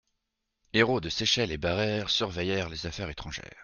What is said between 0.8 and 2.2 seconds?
de Séchelles et Barère